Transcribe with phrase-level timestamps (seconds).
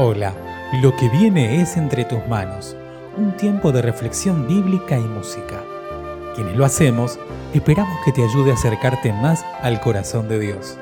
[0.00, 0.32] Hola,
[0.80, 2.76] lo que viene es entre tus manos,
[3.16, 5.64] un tiempo de reflexión bíblica y música.
[6.36, 7.18] Quienes lo hacemos,
[7.52, 10.78] esperamos que te ayude a acercarte más al corazón de Dios.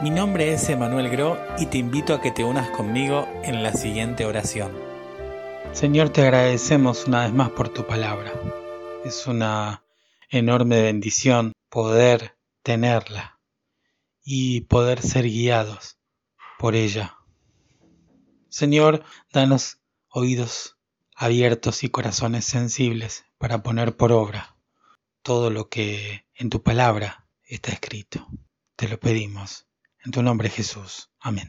[0.00, 3.74] Mi nombre es Emanuel Gro y te invito a que te unas conmigo en la
[3.74, 4.72] siguiente oración.
[5.72, 8.32] Señor, te agradecemos una vez más por tu palabra.
[9.04, 9.84] Es una
[10.30, 13.38] enorme bendición poder tenerla
[14.24, 15.99] y poder ser guiados
[16.60, 17.16] por ella.
[18.50, 19.78] Señor, danos
[20.10, 20.76] oídos
[21.16, 24.56] abiertos y corazones sensibles para poner por obra
[25.22, 28.26] todo lo que en tu palabra está escrito.
[28.76, 29.66] Te lo pedimos.
[30.04, 31.10] En tu nombre Jesús.
[31.18, 31.48] Amén.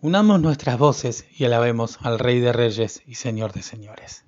[0.00, 4.24] Unamos nuestras voces y alabemos al Rey de Reyes y Señor de Señores.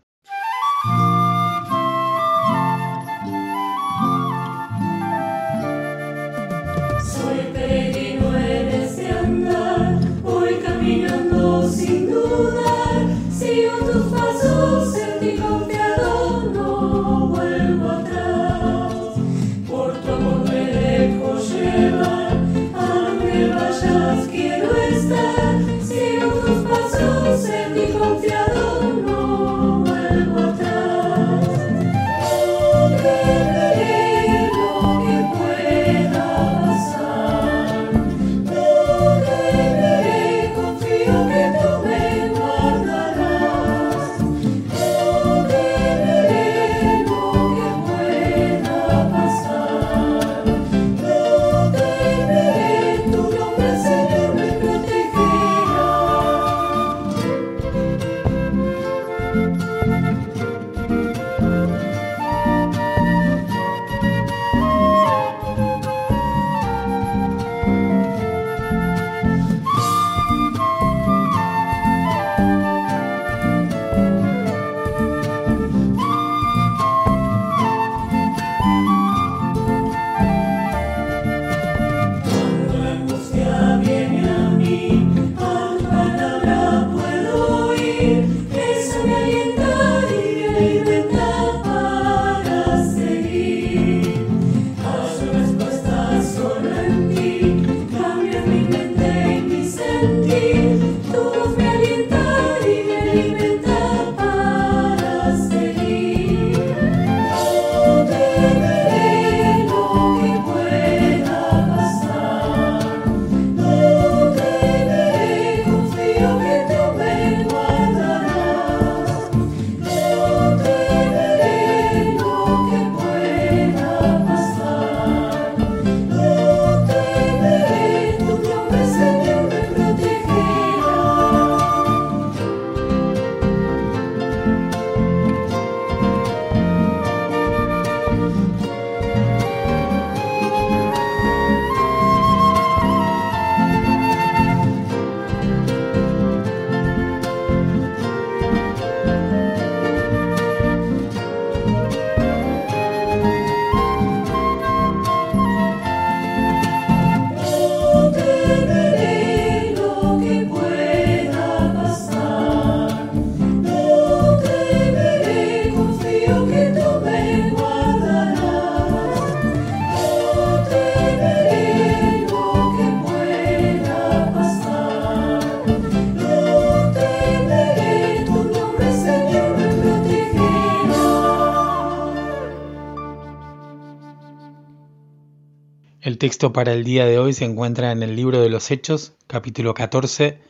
[186.18, 189.72] Texto para el día de hoy se encuentra en el libro de los Hechos, capítulo
[189.72, 190.40] 14,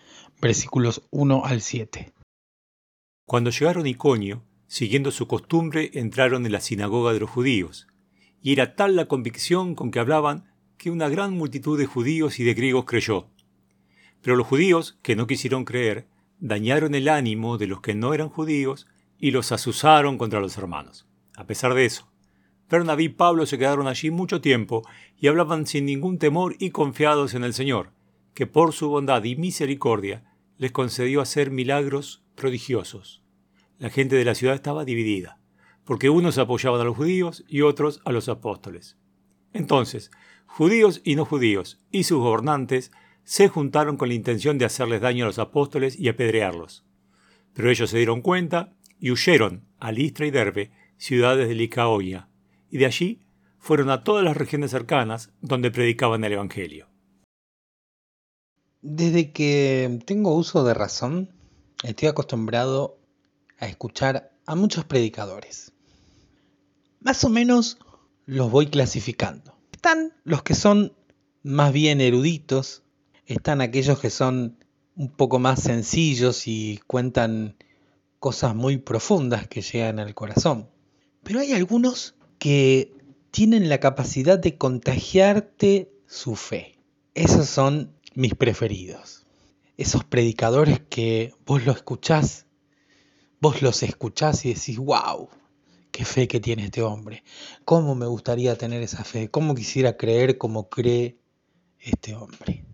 [0.40, 2.14] versículos 1 al 7.
[3.26, 7.86] Cuando llegaron a Iconio, siguiendo su costumbre, entraron en la sinagoga de los judíos,
[8.40, 12.44] y era tal la convicción con que hablaban que una gran multitud de judíos y
[12.44, 13.26] de griegos creyó.
[14.22, 18.30] Pero los judíos, que no quisieron creer, dañaron el ánimo de los que no eran
[18.30, 18.86] judíos
[19.18, 21.06] y los asusaron contra los hermanos.
[21.36, 22.07] A pesar de eso,
[22.70, 24.82] Bernabé y Pablo se quedaron allí mucho tiempo
[25.18, 27.92] y hablaban sin ningún temor y confiados en el Señor,
[28.34, 30.24] que por su bondad y misericordia
[30.58, 33.22] les concedió hacer milagros prodigiosos.
[33.78, 35.40] La gente de la ciudad estaba dividida,
[35.84, 38.98] porque unos apoyaban a los judíos y otros a los apóstoles.
[39.54, 40.10] Entonces,
[40.46, 42.92] judíos y no judíos y sus gobernantes
[43.24, 46.84] se juntaron con la intención de hacerles daño a los apóstoles y apedrearlos.
[47.54, 52.28] Pero ellos se dieron cuenta y huyeron a Listra y Derbe, ciudades de Licaonia,
[52.70, 53.20] y de allí
[53.58, 56.88] fueron a todas las regiones cercanas donde predicaban el Evangelio.
[58.80, 61.30] Desde que tengo uso de razón,
[61.82, 62.98] estoy acostumbrado
[63.58, 65.72] a escuchar a muchos predicadores.
[67.00, 67.78] Más o menos
[68.24, 69.56] los voy clasificando.
[69.72, 70.94] Están los que son
[71.42, 72.82] más bien eruditos,
[73.26, 74.64] están aquellos que son
[74.96, 77.56] un poco más sencillos y cuentan
[78.18, 80.68] cosas muy profundas que llegan al corazón.
[81.22, 82.92] Pero hay algunos que
[83.30, 86.78] tienen la capacidad de contagiarte su fe.
[87.14, 89.26] Esos son mis preferidos.
[89.76, 92.46] Esos predicadores que vos los escuchás,
[93.40, 95.28] vos los escuchás y decís, wow,
[95.92, 97.22] qué fe que tiene este hombre.
[97.64, 99.30] ¿Cómo me gustaría tener esa fe?
[99.30, 101.18] ¿Cómo quisiera creer como cree
[101.80, 102.64] este hombre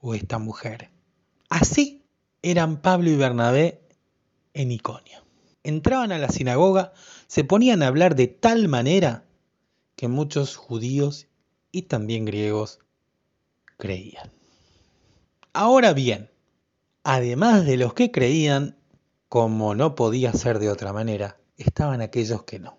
[0.00, 0.90] o esta mujer?
[1.48, 2.04] Así
[2.42, 3.80] eran Pablo y Bernabé
[4.54, 5.24] en Iconio.
[5.62, 6.92] Entraban a la sinagoga,
[7.28, 9.24] se ponían a hablar de tal manera
[9.94, 11.28] que muchos judíos
[11.70, 12.80] y también griegos
[13.76, 14.32] creían.
[15.52, 16.30] Ahora bien,
[17.04, 18.76] además de los que creían,
[19.28, 22.78] como no podía ser de otra manera, estaban aquellos que no.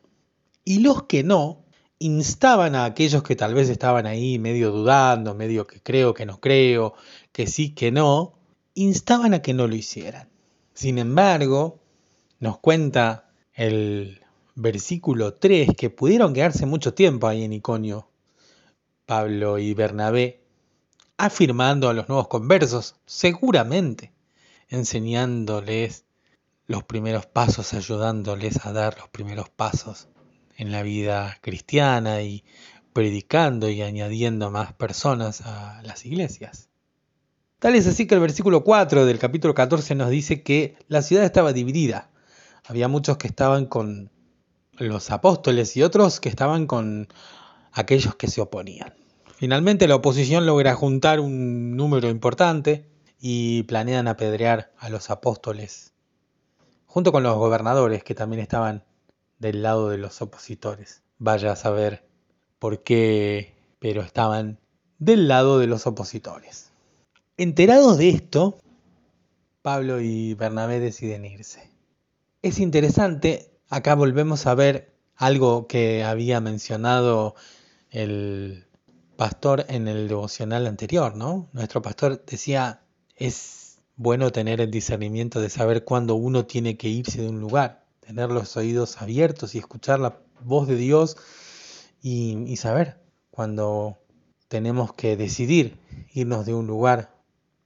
[0.66, 1.64] Y los que no
[2.00, 6.40] instaban a aquellos que tal vez estaban ahí medio dudando, medio que creo, que no
[6.40, 6.96] creo,
[7.32, 8.34] que sí, que no,
[8.74, 10.30] instaban a que no lo hicieran.
[10.74, 11.84] Sin embargo,
[12.40, 14.22] nos cuenta el
[14.62, 18.10] versículo 3, que pudieron quedarse mucho tiempo ahí en Iconio,
[19.06, 20.44] Pablo y Bernabé,
[21.18, 24.14] afirmando a los nuevos conversos, seguramente
[24.68, 26.06] enseñándoles
[26.68, 30.08] los primeros pasos, ayudándoles a dar los primeros pasos
[30.58, 32.44] en la vida cristiana y
[32.94, 36.70] predicando y añadiendo más personas a las iglesias.
[37.60, 41.26] Tal es así que el versículo 4 del capítulo 14 nos dice que la ciudad
[41.26, 42.10] estaba dividida.
[42.66, 44.12] Había muchos que estaban con
[44.80, 47.08] los apóstoles y otros que estaban con
[47.72, 48.94] aquellos que se oponían.
[49.36, 52.86] Finalmente la oposición logra juntar un número importante
[53.20, 55.94] y planean apedrear a los apóstoles,
[56.86, 58.84] junto con los gobernadores que también estaban
[59.38, 61.02] del lado de los opositores.
[61.18, 62.06] Vaya a saber
[62.60, 64.60] por qué, pero estaban
[64.98, 66.72] del lado de los opositores.
[67.38, 68.60] Enterados de esto,
[69.62, 71.70] Pablo y Bernabé deciden irse.
[72.42, 77.36] Es interesante Acá volvemos a ver algo que había mencionado
[77.92, 78.66] el
[79.16, 81.50] pastor en el devocional anterior, ¿no?
[81.54, 82.82] Nuestro pastor decía,
[83.16, 87.86] es bueno tener el discernimiento de saber cuándo uno tiene que irse de un lugar,
[88.00, 91.18] tener los oídos abiertos y escuchar la voz de Dios
[92.02, 93.00] y, saber
[93.30, 94.00] cuando
[94.48, 95.78] tenemos que decidir
[96.12, 97.14] irnos de un lugar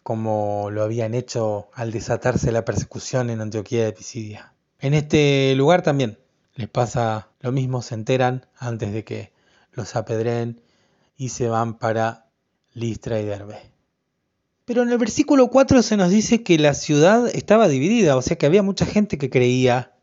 [0.01, 4.52] como lo habían hecho al desatarse la persecución en Antioquía de Pisidia.
[4.83, 6.19] En este lugar también
[6.55, 9.31] les pasa lo mismo, se enteran antes de que
[9.71, 10.61] los apedreen
[11.15, 12.27] y se van para
[12.73, 13.61] Listra y Derbe.
[14.65, 18.37] Pero en el versículo 4 se nos dice que la ciudad estaba dividida, o sea
[18.37, 19.93] que había mucha gente que creía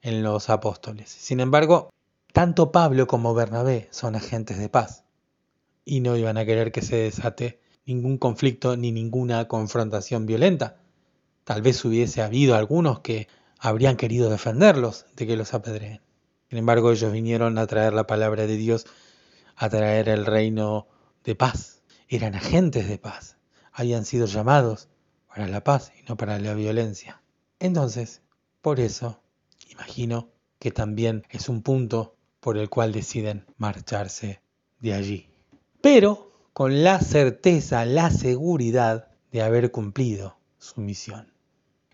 [0.00, 1.10] en los apóstoles.
[1.10, 1.90] Sin embargo,
[2.32, 5.02] tanto Pablo como Bernabé son agentes de paz
[5.84, 10.76] y no iban a querer que se desate ningún conflicto ni ninguna confrontación violenta.
[11.42, 13.26] Tal vez hubiese habido algunos que
[13.60, 16.00] habrían querido defenderlos de que los apedreen.
[16.48, 18.86] Sin embargo, ellos vinieron a traer la palabra de Dios,
[19.54, 20.88] a traer el reino
[21.22, 21.82] de paz.
[22.08, 23.36] Eran agentes de paz.
[23.72, 24.88] Habían sido llamados
[25.28, 27.22] para la paz y no para la violencia.
[27.60, 28.22] Entonces,
[28.62, 29.20] por eso,
[29.70, 34.40] imagino que también es un punto por el cual deciden marcharse
[34.80, 35.28] de allí.
[35.82, 41.32] Pero con la certeza, la seguridad de haber cumplido su misión.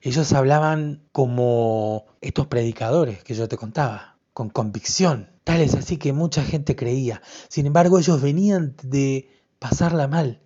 [0.01, 5.31] Ellos hablaban como estos predicadores que yo te contaba, con convicción.
[5.45, 7.23] Tal es así que mucha gente creía.
[7.49, 10.41] Sin embargo, ellos venían de pasarla mal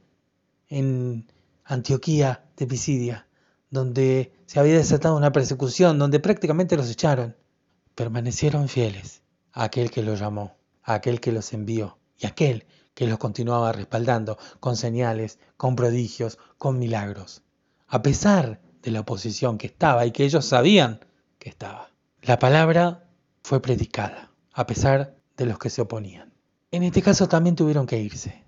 [0.68, 1.26] en
[1.64, 3.26] Antioquía de Pisidia,
[3.70, 7.36] donde se había desatado una persecución, donde prácticamente los echaron.
[7.94, 12.66] Permanecieron fieles a aquel que los llamó, a aquel que los envió y a aquel
[12.94, 17.42] que los continuaba respaldando con señales, con prodigios, con milagros.
[17.88, 21.00] A pesar de la oposición que estaba y que ellos sabían
[21.38, 21.90] que estaba.
[22.22, 23.08] La palabra
[23.42, 26.32] fue predicada, a pesar de los que se oponían.
[26.70, 28.44] En este caso también tuvieron que irse.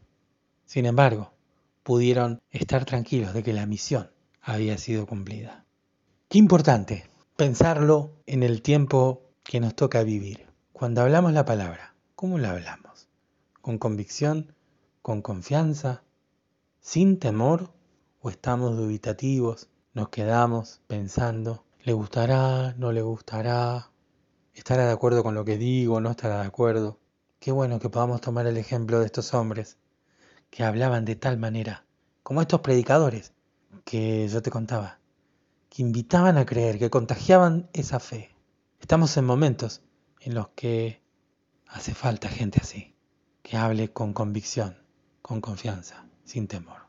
[0.64, 1.32] Sin embargo,
[1.82, 4.10] pudieron estar tranquilos de que la misión
[4.40, 5.64] había sido cumplida.
[6.28, 10.46] Qué importante pensarlo en el tiempo que nos toca vivir.
[10.72, 13.08] Cuando hablamos la palabra, ¿cómo la hablamos?
[13.60, 14.54] ¿Con convicción?
[15.02, 16.02] ¿Con confianza?
[16.80, 17.72] ¿Sin temor?
[18.20, 19.68] ¿O estamos dubitativos?
[19.94, 22.74] Nos quedamos pensando, ¿le gustará?
[22.78, 23.90] ¿No le gustará?
[24.54, 26.00] ¿Estará de acuerdo con lo que digo?
[26.00, 26.98] ¿No estará de acuerdo?
[27.38, 29.76] Qué bueno que podamos tomar el ejemplo de estos hombres
[30.50, 31.84] que hablaban de tal manera,
[32.22, 33.32] como estos predicadores,
[33.84, 34.98] que yo te contaba,
[35.68, 38.34] que invitaban a creer, que contagiaban esa fe.
[38.80, 39.82] Estamos en momentos
[40.20, 41.02] en los que
[41.66, 42.94] hace falta gente así,
[43.42, 44.78] que hable con convicción,
[45.20, 46.82] con confianza, sin temor.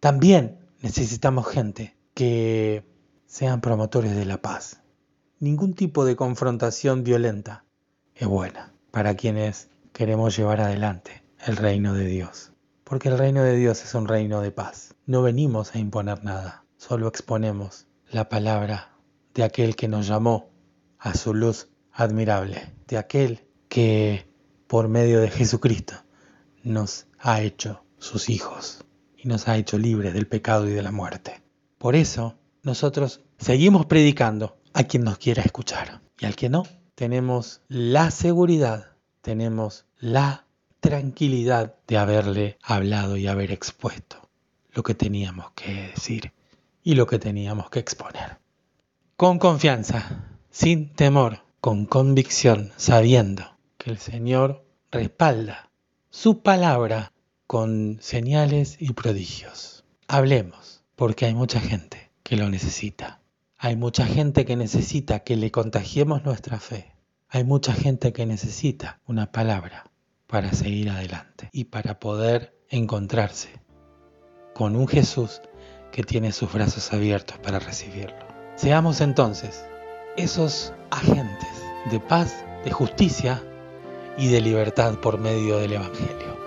[0.00, 2.84] También necesitamos gente que
[3.24, 4.82] sean promotores de la paz.
[5.38, 7.64] Ningún tipo de confrontación violenta
[8.14, 12.52] es buena para quienes queremos llevar adelante el reino de Dios.
[12.84, 14.94] Porque el reino de Dios es un reino de paz.
[15.06, 18.92] No venimos a imponer nada, solo exponemos la palabra
[19.32, 20.50] de aquel que nos llamó
[20.98, 24.28] a su luz admirable, de aquel que
[24.66, 25.94] por medio de Jesucristo
[26.62, 28.83] nos ha hecho sus hijos
[29.24, 31.42] y nos ha hecho libres del pecado y de la muerte.
[31.78, 36.64] Por eso nosotros seguimos predicando a quien nos quiera escuchar y al que no,
[36.94, 40.46] tenemos la seguridad, tenemos la
[40.80, 44.28] tranquilidad de haberle hablado y haber expuesto
[44.72, 46.32] lo que teníamos que decir
[46.82, 48.38] y lo que teníamos que exponer.
[49.16, 55.70] Con confianza, sin temor, con convicción, sabiendo que el Señor respalda
[56.10, 57.13] su palabra
[57.46, 59.84] con señales y prodigios.
[60.08, 63.20] Hablemos, porque hay mucha gente que lo necesita.
[63.58, 66.94] Hay mucha gente que necesita que le contagiemos nuestra fe.
[67.28, 69.90] Hay mucha gente que necesita una palabra
[70.26, 73.50] para seguir adelante y para poder encontrarse
[74.54, 75.42] con un Jesús
[75.92, 78.26] que tiene sus brazos abiertos para recibirlo.
[78.56, 79.64] Seamos entonces
[80.16, 81.48] esos agentes
[81.90, 83.42] de paz, de justicia
[84.16, 86.43] y de libertad por medio del Evangelio.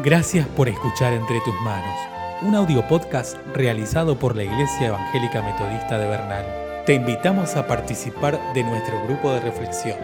[0.00, 1.98] Gracias por escuchar Entre tus manos,
[2.42, 6.44] un audio podcast realizado por la Iglesia Evangélica Metodista de Bernal.
[6.84, 9.96] Te invitamos a participar de nuestro grupo de reflexión.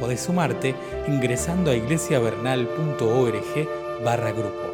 [0.00, 0.74] Podés sumarte
[1.06, 4.66] ingresando a iglesiavernal.org barra grupo.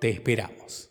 [0.00, 0.82] Te esperamos.